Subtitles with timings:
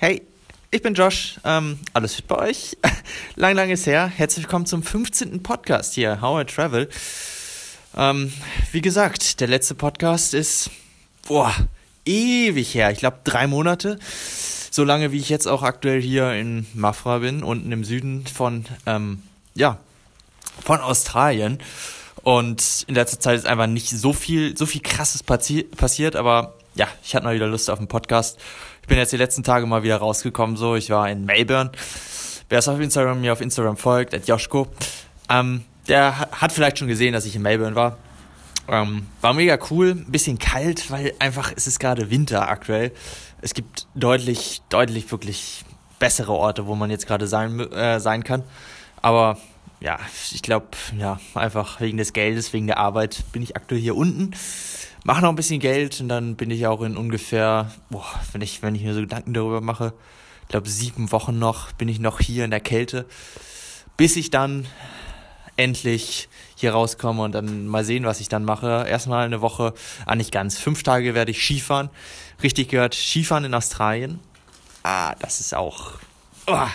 [0.00, 0.22] Hey,
[0.70, 1.40] ich bin Josh.
[1.44, 2.76] Ähm, alles fit bei euch?
[3.34, 4.06] lang, lang ist her.
[4.06, 5.42] Herzlich willkommen zum 15.
[5.42, 6.88] Podcast hier, How I Travel.
[7.96, 8.32] Ähm,
[8.70, 10.70] wie gesagt, der letzte Podcast ist,
[11.26, 11.52] boah,
[12.04, 12.92] ewig her.
[12.92, 13.98] Ich glaube, drei Monate.
[14.70, 18.66] So lange, wie ich jetzt auch aktuell hier in Mafra bin, unten im Süden von,
[18.86, 19.24] ähm,
[19.56, 19.78] ja,
[20.64, 21.58] von Australien.
[22.22, 26.54] Und in letzter Zeit ist einfach nicht so viel, so viel krasses passi passiert, aber
[26.78, 28.38] ja, ich hatte mal wieder Lust auf einen Podcast.
[28.82, 30.76] Ich bin jetzt die letzten Tage mal wieder rausgekommen, so.
[30.76, 31.72] Ich war in Melbourne.
[32.48, 34.68] Wer es auf Instagram mir auf Instagram folgt, at Joschko,
[35.28, 37.98] ähm, der hat vielleicht schon gesehen, dass ich in Melbourne war.
[38.68, 42.92] Ähm, war mega cool, ein bisschen kalt, weil einfach es ist gerade Winter aktuell.
[43.42, 45.64] Es gibt deutlich, deutlich wirklich
[45.98, 48.44] bessere Orte, wo man jetzt gerade sein, äh, sein kann.
[49.02, 49.36] Aber
[49.80, 49.98] ja,
[50.32, 50.68] ich glaube,
[50.98, 54.32] ja, einfach wegen des Geldes, wegen der Arbeit bin ich aktuell hier unten.
[55.04, 58.62] Mache noch ein bisschen Geld und dann bin ich auch in ungefähr, boah, wenn ich,
[58.62, 59.94] wenn ich mir so Gedanken darüber mache,
[60.42, 63.06] ich glaube sieben Wochen noch, bin ich noch hier in der Kälte,
[63.96, 64.66] bis ich dann
[65.56, 68.86] endlich hier rauskomme und dann mal sehen, was ich dann mache.
[68.88, 69.74] Erstmal eine Woche,
[70.06, 71.90] ah nicht ganz, fünf Tage werde ich Skifahren.
[72.42, 74.20] Richtig gehört, Skifahren in Australien.
[74.82, 75.92] Ah, das ist auch,
[76.46, 76.66] oh,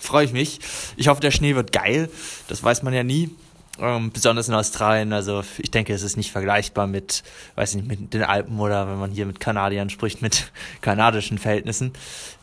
[0.00, 0.58] freue ich mich.
[0.96, 2.10] Ich hoffe, der Schnee wird geil.
[2.48, 3.30] Das weiß man ja nie.
[3.78, 5.12] Ähm, besonders in Australien.
[5.12, 7.22] Also ich denke, es ist nicht vergleichbar mit,
[7.54, 11.92] weiß nicht, mit den Alpen oder wenn man hier mit Kanadiern spricht, mit kanadischen Verhältnissen.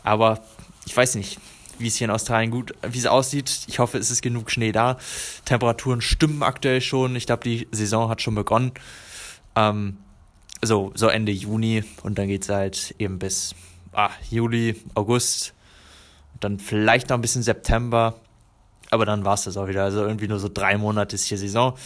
[0.03, 0.43] Aber
[0.85, 1.39] ich weiß nicht,
[1.79, 3.65] wie es hier in Australien gut, wie es aussieht.
[3.67, 4.97] Ich hoffe, es ist genug Schnee da.
[5.45, 7.15] Temperaturen stimmen aktuell schon.
[7.15, 8.71] Ich glaube, die Saison hat schon begonnen.
[9.55, 9.97] Ähm,
[10.63, 13.53] so, so Ende Juni und dann geht es halt eben bis
[13.93, 15.53] ah, Juli, August,
[16.39, 18.15] dann vielleicht noch ein bisschen September,
[18.89, 19.83] aber dann war es das auch wieder.
[19.83, 21.77] Also irgendwie nur so drei Monate ist hier Saison.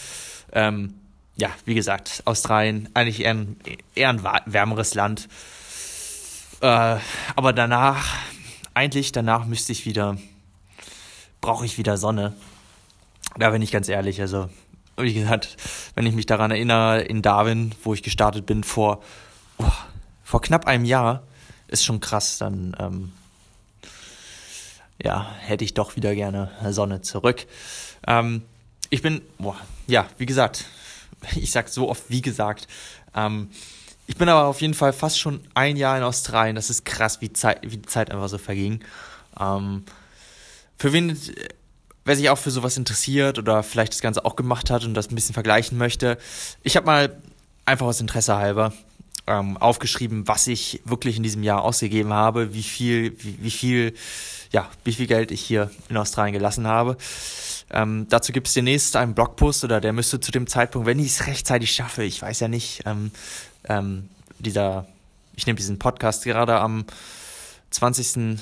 [0.52, 0.94] Ähm,
[1.36, 3.56] ja, wie gesagt, Australien eigentlich eher ein,
[3.94, 5.28] eher ein wärmeres Land.
[6.60, 6.96] Äh,
[7.34, 8.16] aber danach,
[8.74, 10.16] eigentlich danach müsste ich wieder,
[11.40, 12.34] brauche ich wieder Sonne.
[13.38, 14.20] Da bin ich ganz ehrlich.
[14.20, 14.50] Also,
[14.98, 15.56] wie gesagt,
[15.94, 19.02] wenn ich mich daran erinnere, in Darwin, wo ich gestartet bin, vor,
[19.58, 19.64] oh,
[20.22, 21.22] vor knapp einem Jahr,
[21.68, 23.12] ist schon krass, dann ähm,
[25.02, 27.46] ja, hätte ich doch wieder gerne Sonne zurück.
[28.06, 28.42] Ähm,
[28.90, 30.66] ich bin, boah, ja, wie gesagt,
[31.36, 32.68] ich sag so oft wie gesagt.
[33.14, 33.50] Ähm,
[34.06, 36.56] ich bin aber auf jeden Fall fast schon ein Jahr in Australien.
[36.56, 38.80] Das ist krass, wie, Zeit, wie die Zeit einfach so verging.
[39.38, 39.84] Ähm,
[40.76, 41.18] für wen,
[42.04, 45.10] wer sich auch für sowas interessiert oder vielleicht das Ganze auch gemacht hat und das
[45.10, 46.18] ein bisschen vergleichen möchte,
[46.62, 47.16] ich habe mal
[47.64, 48.72] einfach aus Interesse halber
[49.26, 53.94] ähm, aufgeschrieben, was ich wirklich in diesem Jahr ausgegeben habe, wie viel, wie, wie viel
[54.52, 56.96] ja, wie viel Geld ich hier in Australien gelassen habe.
[57.70, 61.06] Ähm, dazu gibt es demnächst einen Blogpost oder der müsste zu dem Zeitpunkt, wenn ich
[61.06, 63.10] es rechtzeitig schaffe, ich weiß ja nicht, ähm,
[63.64, 64.86] ähm, dieser,
[65.34, 66.84] ich nehme diesen Podcast gerade am
[67.70, 68.38] 20.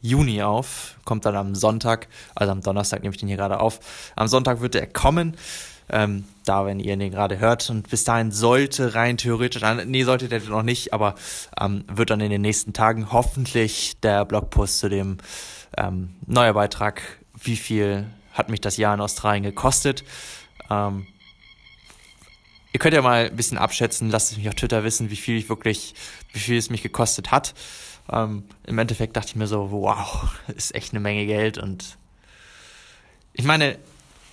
[0.00, 2.06] Juni auf, kommt dann am Sonntag,
[2.36, 3.80] also am Donnerstag nehme ich den hier gerade auf.
[4.14, 5.36] Am Sonntag wird er kommen
[5.90, 7.68] ähm, da, wenn ihr den gerade hört.
[7.70, 11.14] Und bis dahin sollte rein theoretisch, nee, sollte der noch nicht, aber
[11.60, 15.18] ähm, wird dann in den nächsten Tagen hoffentlich der Blogpost zu dem
[15.76, 17.02] ähm, neuer Beitrag,
[17.34, 20.04] wie viel hat mich das Jahr in Australien gekostet.
[20.70, 21.06] Ähm,
[22.72, 25.36] ihr könnt ja mal ein bisschen abschätzen, lasst es mich auf Twitter wissen, wie viel
[25.36, 25.94] ich wirklich,
[26.32, 27.54] wie viel es mich gekostet hat.
[28.10, 31.98] Ähm, Im Endeffekt dachte ich mir so, wow, ist echt eine Menge Geld und
[33.32, 33.78] ich meine,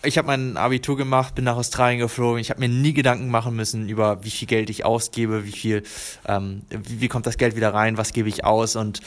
[0.06, 2.40] ich habe mein Abitur gemacht, bin nach Australien geflogen.
[2.40, 5.84] Ich habe mir nie Gedanken machen müssen über, wie viel Geld ich ausgebe, wie viel,
[6.28, 9.02] ähm, wie, wie kommt das Geld wieder rein, was gebe ich aus und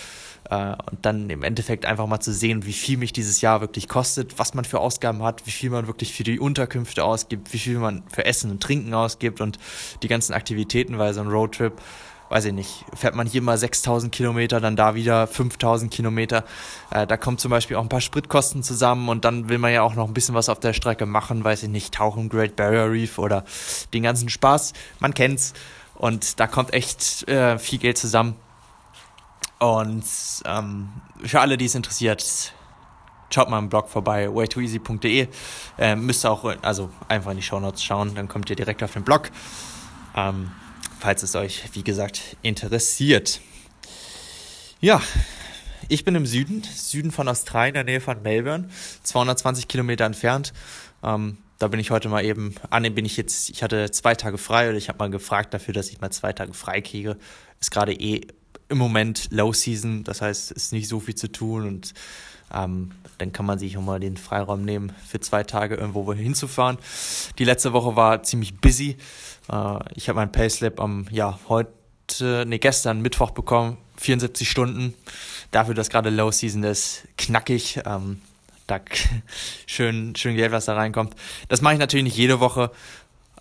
[0.51, 3.89] äh, und dann im Endeffekt einfach mal zu sehen, wie viel mich dieses Jahr wirklich
[3.89, 7.59] kostet, was man für Ausgaben hat, wie viel man wirklich für die Unterkünfte ausgibt, wie
[7.59, 9.59] viel man für Essen und Trinken ausgibt und
[10.03, 11.75] die ganzen Aktivitäten, weil so ein Roadtrip
[12.29, 16.45] weiß ich nicht, fährt man hier mal 6000 Kilometer, dann da wieder 5000 Kilometer.
[16.91, 19.83] Äh, da kommt zum Beispiel auch ein paar Spritkosten zusammen und dann will man ja
[19.83, 22.91] auch noch ein bisschen was auf der Strecke machen, weiß ich nicht, tauchen Great Barrier
[22.91, 23.45] Reef oder
[23.93, 24.73] den ganzen Spaß.
[25.01, 25.55] Man kennt's
[25.95, 28.37] und da kommt echt äh, viel Geld zusammen.
[29.59, 30.05] Und
[30.45, 30.89] ähm,
[31.25, 32.53] für alle, die es interessiert,
[33.31, 35.29] schaut mal im Blog vorbei, waytooeasy.de.
[35.79, 38.83] Äh, müsst ihr auch also einfach in die Show Notes schauen, dann kommt ihr direkt
[38.83, 39.31] auf den Blog.
[40.15, 40.53] Ähm,
[40.99, 43.41] falls es euch, wie gesagt, interessiert.
[44.81, 45.01] Ja,
[45.89, 48.69] ich bin im Süden, Süden von Australien, in der Nähe von Melbourne,
[49.05, 50.53] 220 Kilometer entfernt.
[51.03, 54.15] Ähm, da bin ich heute mal eben, ah ne, bin ich jetzt, ich hatte zwei
[54.15, 57.17] Tage frei oder ich habe mal gefragt dafür, dass ich mal zwei Tage frei kriege.
[57.61, 58.27] Ist gerade eh
[58.69, 61.95] im Moment Low Season, das heißt, ist nicht so viel zu tun und
[62.53, 66.79] ähm, dann kann man sich auch mal den Freiraum nehmen, für zwei Tage irgendwo hinzufahren.
[67.39, 68.97] Die letzte Woche war ziemlich busy.
[69.51, 74.95] Äh, ich habe mein Payslip am, ja, heute, nee, gestern Mittwoch bekommen, 74 Stunden.
[75.51, 77.81] dafür, dass gerade Low Season ist, knackig.
[77.85, 78.21] Ähm,
[78.67, 78.81] da
[79.67, 81.15] schön, schön Geld, was da reinkommt.
[81.49, 82.71] Das mache ich natürlich nicht jede Woche.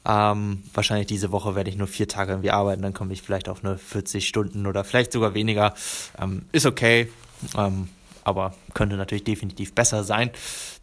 [0.05, 3.49] Ähm, wahrscheinlich diese Woche werde ich nur vier Tage irgendwie arbeiten, dann komme ich vielleicht
[3.49, 5.73] auf eine 40 Stunden oder vielleicht sogar weniger.
[6.17, 7.11] Ähm, ist okay,
[7.57, 7.89] ähm,
[8.27, 10.31] aber könnte natürlich definitiv besser sein,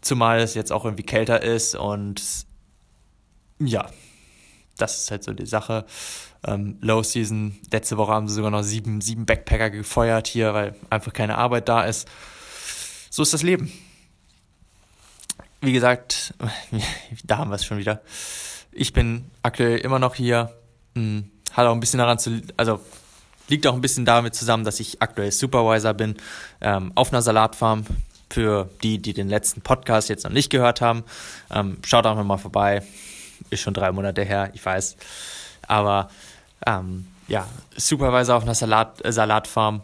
[0.01, 2.45] zumal es jetzt auch irgendwie kälter ist und
[3.59, 3.87] ja,
[4.77, 5.85] das ist halt so die Sache.
[6.45, 10.75] Ähm, Low Season, letzte Woche haben sie sogar noch sieben, sieben Backpacker gefeuert hier, weil
[10.89, 12.07] einfach keine Arbeit da ist.
[13.09, 13.71] So ist das Leben.
[15.61, 16.33] Wie gesagt,
[17.23, 18.01] da haben wir es schon wieder.
[18.71, 20.51] Ich bin aktuell immer noch hier.
[20.95, 22.81] Hm, hat auch ein bisschen daran zu, also
[23.47, 26.15] liegt auch ein bisschen damit zusammen, dass ich aktuell Supervisor bin
[26.61, 27.85] ähm, auf einer Salatfarm.
[28.27, 31.03] Für die, die den letzten Podcast jetzt noch nicht gehört haben,
[31.51, 32.81] ähm, schaut auch mal vorbei.
[33.51, 34.97] Ist schon drei Monate her, ich weiß.
[35.67, 36.09] Aber
[36.65, 37.47] ähm, ja,
[37.77, 39.83] Supervisor auf einer Salat, äh, Salatfarm.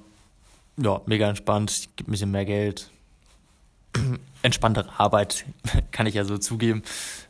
[0.77, 2.89] Ja, mega entspannt, gibt ein bisschen mehr Geld.
[4.41, 5.45] Entspanntere Arbeit,
[5.91, 6.81] kann ich ja so zugeben.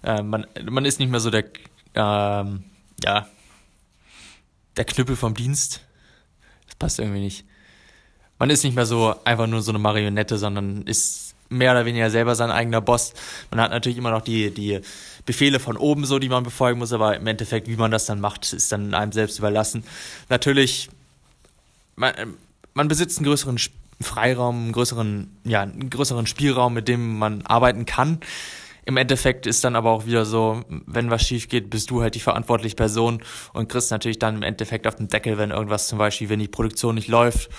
[0.04, 1.46] Äh, man, man ist nicht mehr so der,
[1.94, 2.64] ähm,
[3.04, 3.28] ja,
[4.78, 5.82] der Knüppel vom Dienst.
[6.82, 7.46] Passt irgendwie nicht.
[8.40, 12.10] Man ist nicht mehr so einfach nur so eine Marionette, sondern ist mehr oder weniger
[12.10, 13.14] selber sein eigener Boss.
[13.52, 14.80] Man hat natürlich immer noch die, die
[15.28, 18.20] Befehle von oben so, die man befolgen muss, aber im Endeffekt, wie man das dann
[18.20, 19.84] macht, ist dann einem selbst überlassen.
[20.30, 20.90] Natürlich,
[21.98, 22.14] man,
[22.74, 23.60] man besitzt einen größeren
[24.02, 28.22] Freiraum, einen größeren, ja, einen größeren Spielraum, mit dem man arbeiten kann.
[28.86, 32.16] Im Endeffekt ist dann aber auch wieder so, wenn was schief geht, bist du halt
[32.16, 33.24] die verantwortliche Person
[33.54, 36.48] und kriegst natürlich dann im Endeffekt auf den Deckel, wenn irgendwas zum Beispiel, wenn die
[36.48, 37.50] Produktion nicht läuft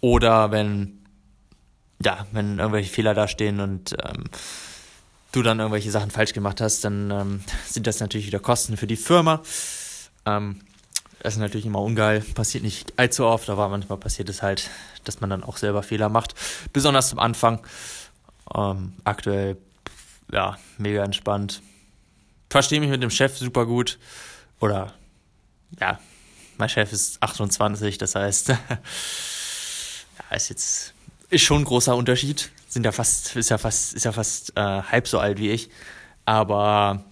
[0.00, 1.04] oder wenn,
[2.02, 4.24] ja, wenn irgendwelche Fehler da stehen und ähm,
[5.32, 8.86] du dann irgendwelche Sachen falsch gemacht hast, dann ähm, sind das natürlich wieder Kosten für
[8.86, 9.42] die Firma.
[10.24, 10.60] Ähm,
[11.20, 14.70] das ist natürlich immer ungeil, passiert nicht allzu oft, aber manchmal passiert es halt,
[15.04, 16.34] dass man dann auch selber Fehler macht.
[16.72, 17.60] Besonders zum Anfang.
[18.54, 19.56] Ähm, aktuell,
[20.32, 21.62] ja, mega entspannt.
[22.50, 23.98] Verstehe mich mit dem Chef super gut.
[24.60, 24.92] Oder,
[25.80, 25.98] ja,
[26.58, 28.56] mein Chef ist 28, das heißt, ja,
[30.34, 30.94] ist jetzt,
[31.30, 32.50] ist schon ein großer Unterschied.
[32.68, 35.70] Sind ja fast, ist ja fast, ist ja fast äh, halb so alt wie ich.
[36.24, 37.04] Aber,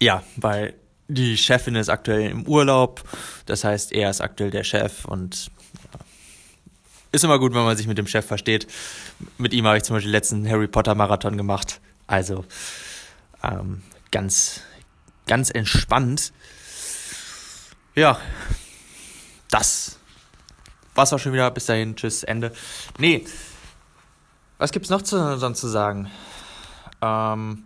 [0.00, 0.74] ja, weil
[1.08, 3.02] die Chefin ist aktuell im Urlaub.
[3.46, 5.50] Das heißt, er ist aktuell der Chef und
[7.12, 8.66] ist immer gut, wenn man sich mit dem Chef versteht.
[9.38, 11.80] Mit ihm habe ich zum Beispiel den letzten Harry Potter Marathon gemacht.
[12.06, 12.44] Also
[13.42, 14.62] ähm, ganz,
[15.26, 16.32] ganz entspannt.
[17.94, 18.20] Ja,
[19.50, 19.98] das
[20.94, 21.50] war's auch schon wieder.
[21.50, 22.52] Bis dahin, tschüss, Ende.
[22.98, 23.24] Nee,
[24.58, 26.10] was gibt's noch zu, sonst zu sagen?
[27.00, 27.64] Ähm,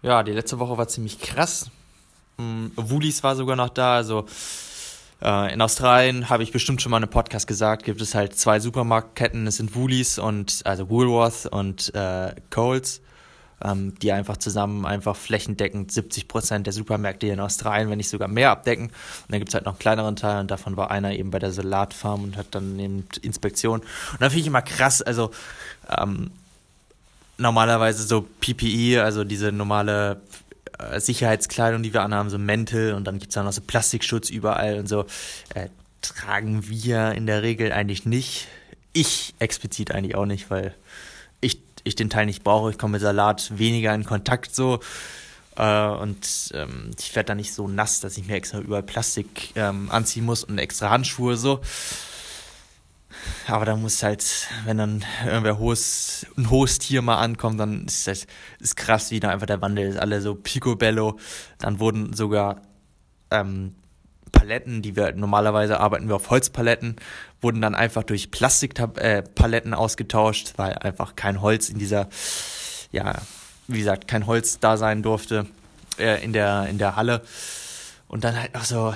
[0.00, 1.70] ja, die letzte Woche war ziemlich krass.
[2.38, 4.26] Ähm, Woolies war sogar noch da, also
[5.22, 8.36] äh, in Australien habe ich bestimmt schon mal in einem Podcast gesagt, gibt es halt
[8.36, 13.00] zwei Supermarktketten, es sind Woolies und also Woolworth und äh, Coles,
[13.64, 18.08] ähm, die einfach zusammen einfach flächendeckend 70 Prozent der Supermärkte hier in Australien, wenn nicht
[18.08, 18.86] sogar mehr abdecken.
[18.86, 18.94] Und
[19.28, 21.52] dann gibt es halt noch einen kleineren Teil und davon war einer eben bei der
[21.52, 23.80] Salatfarm und hat dann eben Inspektion.
[23.80, 25.30] Und da finde ich immer krass, also
[25.88, 26.32] ähm,
[27.38, 30.20] normalerweise so PPE, also diese normale
[30.90, 34.30] äh, Sicherheitskleidung, die wir anhaben, so Mäntel und dann gibt es dann noch so Plastikschutz
[34.30, 35.06] überall und so,
[35.54, 35.68] äh,
[36.00, 38.48] tragen wir in der Regel eigentlich nicht.
[38.92, 40.74] Ich explizit eigentlich auch nicht, weil
[41.40, 42.70] ich, ich den Teil nicht brauche.
[42.70, 44.80] Ich komme mit Salat weniger in Kontakt so.
[45.56, 49.50] Äh, und ähm, ich werde da nicht so nass, dass ich mir extra überall Plastik
[49.54, 51.60] ähm, anziehen muss und extra Handschuhe so.
[53.46, 58.06] Aber da muss halt, wenn dann irgendwer hohes, ein hohes Tier mal ankommt, dann ist
[58.06, 58.26] das
[58.60, 59.98] ist krass, wie da einfach der Wandel ist.
[59.98, 61.18] Alle so picobello.
[61.58, 62.62] Dann wurden sogar
[63.30, 63.74] ähm,
[64.32, 66.96] Paletten, die wir normalerweise arbeiten wir auf Holzpaletten,
[67.40, 72.08] wurden dann einfach durch Plastikpaletten äh, ausgetauscht, weil einfach kein Holz in dieser,
[72.90, 73.14] ja,
[73.68, 75.46] wie gesagt, kein Holz da sein durfte
[75.98, 77.22] äh, in der in der Halle.
[78.08, 78.94] Und dann halt auch so,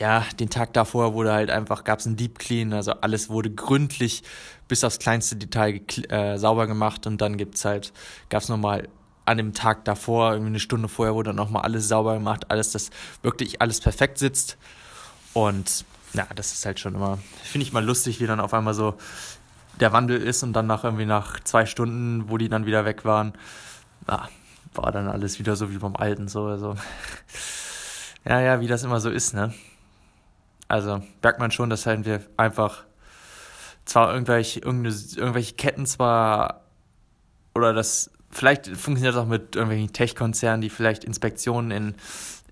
[0.00, 3.50] ja, den Tag davor wurde halt einfach, gab es ein Deep Clean, also alles wurde
[3.50, 4.22] gründlich
[4.66, 7.92] bis aufs kleinste Detail äh, sauber gemacht und dann gibt's halt,
[8.30, 8.88] gab's nochmal
[9.26, 12.88] an dem Tag davor, irgendwie eine Stunde vorher wurde nochmal alles sauber gemacht, alles, das
[13.22, 14.56] wirklich alles perfekt sitzt
[15.34, 18.74] und ja, das ist halt schon immer, finde ich mal lustig, wie dann auf einmal
[18.74, 18.94] so
[19.80, 23.04] der Wandel ist und dann nach irgendwie nach zwei Stunden, wo die dann wieder weg
[23.04, 23.34] waren,
[24.08, 24.30] ja,
[24.72, 26.74] war dann alles wieder so wie beim Alten, so, also,
[28.24, 29.52] ja, ja, wie das immer so ist, ne?
[30.70, 32.84] Also merkt man schon, dass halt wir einfach
[33.84, 36.60] zwar irgendwelche, irgendwelche Ketten zwar
[37.56, 41.94] oder das vielleicht funktioniert das auch mit irgendwelchen Tech-Konzernen, die vielleicht Inspektionen in,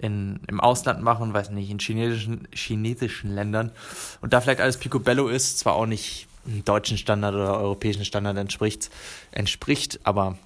[0.00, 3.70] in, im Ausland machen, weiß nicht, in chinesischen, chinesischen Ländern.
[4.20, 8.36] Und da vielleicht alles Picobello ist, zwar auch nicht einem deutschen Standard oder europäischen Standard
[8.36, 8.90] entspricht,
[9.30, 10.36] entspricht aber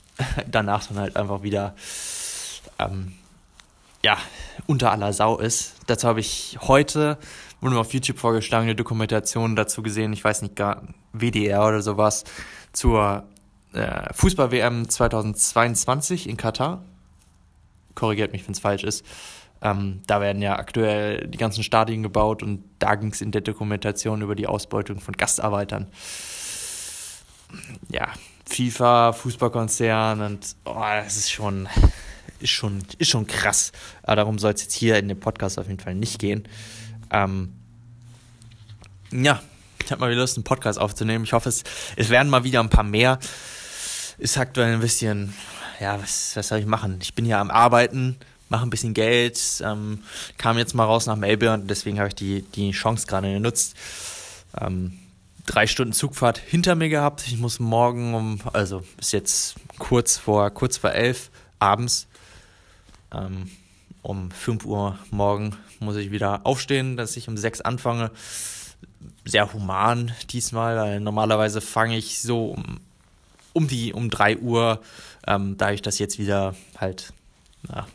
[0.50, 1.76] danach dann halt einfach wieder
[2.80, 3.12] ähm,
[4.02, 4.18] ja,
[4.66, 5.74] unter aller Sau ist.
[5.86, 7.18] Dazu habe ich heute,
[7.60, 11.82] wurde mir auf YouTube vorgeschlagen, eine Dokumentation dazu gesehen, ich weiß nicht, gar WDR oder
[11.82, 12.24] sowas,
[12.72, 13.24] zur
[13.72, 16.82] äh, Fußball-WM 2022 in Katar.
[17.94, 19.04] Korrigiert mich, wenn es falsch ist.
[19.62, 23.42] Ähm, da werden ja aktuell die ganzen Stadien gebaut und da ging es in der
[23.42, 25.86] Dokumentation über die Ausbeutung von Gastarbeitern.
[27.90, 28.08] Ja,
[28.46, 31.68] FIFA, Fußballkonzern und oh, das ist schon,
[32.40, 33.72] ist schon, ist schon krass.
[34.02, 36.48] Aber darum soll es jetzt hier in dem Podcast auf jeden Fall nicht gehen.
[37.10, 37.52] Ähm,
[39.12, 39.42] ja,
[39.84, 41.24] ich habe mal wieder Lust, einen Podcast aufzunehmen.
[41.24, 41.64] Ich hoffe, es,
[41.96, 43.18] es werden mal wieder ein paar mehr.
[44.18, 45.34] Ist aktuell ein bisschen,
[45.80, 46.98] ja, was, was soll ich machen?
[47.02, 48.16] Ich bin ja am Arbeiten,
[48.48, 50.00] mache ein bisschen Geld, ähm,
[50.36, 53.74] kam jetzt mal raus nach Melbourne, deswegen habe ich die, die Chance gerade genutzt.
[54.60, 54.98] Ähm,
[55.46, 57.26] drei Stunden Zugfahrt hinter mir gehabt.
[57.26, 62.06] Ich muss morgen um, also bis jetzt kurz vor, kurz vor elf abends,
[63.12, 63.50] ähm,
[64.02, 68.10] um 5 Uhr morgen muss ich wieder aufstehen, dass ich um sechs anfange.
[69.24, 72.80] Sehr human diesmal, weil normalerweise fange ich so um,
[73.52, 74.80] um die um drei Uhr,
[75.26, 77.12] ähm, da ich das jetzt wieder halt
[77.68, 77.86] na,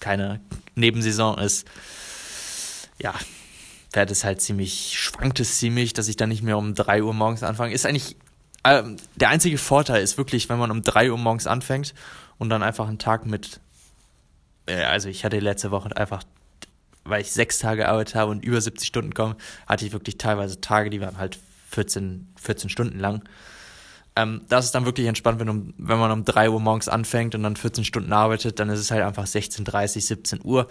[0.00, 0.40] keine
[0.74, 1.66] Nebensaison ist,
[3.00, 3.14] ja,
[3.92, 7.14] fährt es halt ziemlich, schwankt es ziemlich, dass ich dann nicht mehr um 3 Uhr
[7.14, 7.72] morgens anfange.
[7.72, 8.16] Ist eigentlich,
[8.64, 8.82] äh,
[9.14, 11.94] der einzige Vorteil ist wirklich, wenn man um 3 Uhr morgens anfängt
[12.38, 13.60] und dann einfach einen Tag mit,
[14.72, 16.22] also ich hatte letzte Woche einfach,
[17.04, 20.60] weil ich sechs Tage gearbeitet habe und über 70 Stunden komme, hatte ich wirklich teilweise
[20.60, 21.38] Tage, die waren halt
[21.70, 23.22] 14, 14 Stunden lang.
[24.16, 27.34] Ähm, das ist dann wirklich entspannt, wenn, um, wenn man um 3 Uhr morgens anfängt
[27.34, 30.68] und dann 14 Stunden arbeitet, dann ist es halt einfach 16.30, 17 Uhr.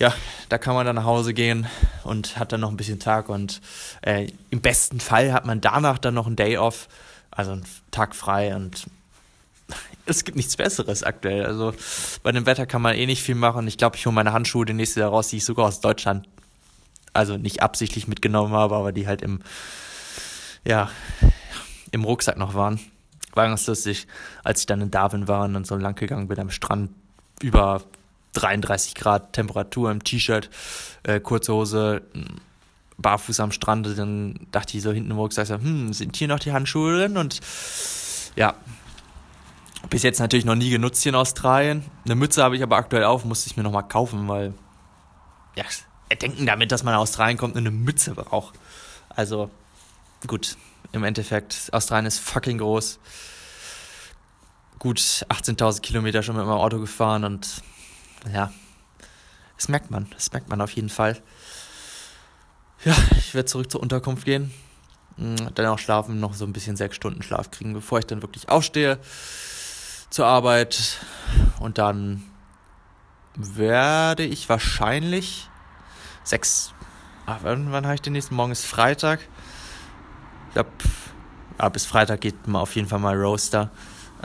[0.00, 0.12] Ja,
[0.48, 1.68] da kann man dann nach Hause gehen
[2.02, 3.60] und hat dann noch ein bisschen Tag und
[4.02, 6.88] äh, im besten Fall hat man danach dann noch einen Day off,
[7.30, 8.86] also einen Tag frei und
[10.06, 11.46] es gibt nichts Besseres aktuell.
[11.46, 11.74] Also
[12.22, 13.66] bei dem Wetter kann man eh nicht viel machen.
[13.66, 16.28] Ich glaube, ich hole meine Handschuhe den nächsten Jahr raus, die ich sogar aus Deutschland,
[17.12, 19.40] also nicht absichtlich mitgenommen habe, aber die halt im,
[20.64, 20.90] ja,
[21.92, 22.80] im Rucksack noch waren.
[23.32, 24.06] War ganz lustig,
[24.42, 26.90] als ich dann in Darwin war und dann so lang gegangen bin am Strand
[27.40, 27.82] über
[28.34, 30.50] 33 Grad Temperatur im T-Shirt,
[31.04, 32.02] äh, kurze Hose,
[32.98, 33.98] barfuß am Strand.
[33.98, 37.16] Dann dachte ich so hinten im Rucksack, so, hm, sind hier noch die Handschuhe drin?
[37.16, 37.40] Und
[38.36, 38.54] ja,
[39.90, 41.84] bis jetzt natürlich noch nie genutzt hier in Australien.
[42.04, 44.54] Eine Mütze habe ich aber aktuell auf, musste ich mir nochmal kaufen, weil,
[45.56, 45.64] ja,
[46.16, 48.54] denken damit, dass man in Australien kommt und eine Mütze braucht.
[49.08, 49.50] Also,
[50.26, 50.56] gut,
[50.92, 52.98] im Endeffekt, Australien ist fucking groß.
[54.78, 57.62] Gut 18.000 Kilometer schon mit meinem Auto gefahren und
[58.32, 58.52] ja,
[59.56, 61.20] das merkt man, das merkt man auf jeden Fall.
[62.84, 64.52] Ja, ich werde zurück zur Unterkunft gehen,
[65.16, 68.50] dann auch schlafen, noch so ein bisschen sechs Stunden Schlaf kriegen, bevor ich dann wirklich
[68.50, 68.98] aufstehe
[70.14, 70.98] zur Arbeit
[71.58, 72.22] und dann
[73.34, 75.48] werde ich wahrscheinlich
[76.22, 76.72] sechs.
[77.26, 78.52] Ach, wann, wann habe ich den nächsten Morgen?
[78.52, 79.20] Ist Freitag
[80.54, 80.70] glaube,
[81.58, 83.70] ja, bis Freitag geht man auf jeden Fall mal Roaster.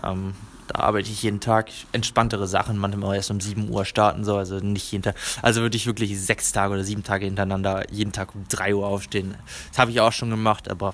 [0.04, 0.34] Ähm,
[0.68, 4.60] da arbeite ich jeden Tag entspanntere Sachen, manchmal erst um 7 Uhr starten, so, also
[4.60, 5.16] nicht jeden Tag.
[5.42, 8.86] Also würde ich wirklich sechs Tage oder sieben Tage hintereinander jeden Tag um 3 Uhr
[8.86, 9.36] aufstehen.
[9.70, 10.94] Das habe ich auch schon gemacht, aber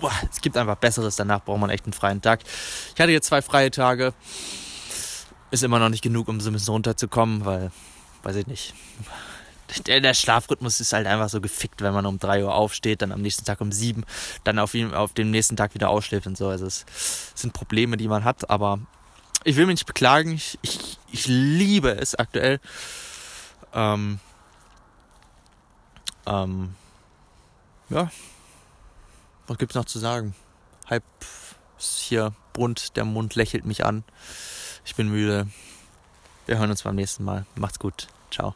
[0.00, 1.16] boah, es gibt einfach Besseres.
[1.16, 2.40] Danach braucht man echt einen freien Tag.
[2.94, 4.14] Ich hatte jetzt zwei freie Tage.
[5.50, 7.70] Ist immer noch nicht genug, um so ein bisschen runterzukommen, weil,
[8.22, 8.74] weiß ich nicht
[9.86, 13.12] der, der, Schlafrhythmus ist halt einfach so gefickt, wenn man um 3 Uhr aufsteht, dann
[13.12, 14.04] am nächsten Tag um 7,
[14.44, 16.48] dann auf, auf dem nächsten Tag wieder ausschläft und so.
[16.48, 16.86] Also es
[17.34, 18.78] sind Probleme, die man hat, aber
[19.44, 20.32] ich will mich nicht beklagen.
[20.32, 22.60] Ich, ich, ich liebe es aktuell.
[23.74, 24.20] Ähm,
[26.26, 26.74] ähm,
[27.90, 28.10] ja,
[29.48, 30.34] was gibt's noch zu sagen?
[30.88, 31.04] Halb
[31.78, 34.04] ist hier bunt, der Mund lächelt mich an.
[34.84, 35.48] Ich bin müde.
[36.46, 37.46] Wir hören uns beim nächsten Mal.
[37.56, 38.08] Macht's gut.
[38.30, 38.54] Ciao.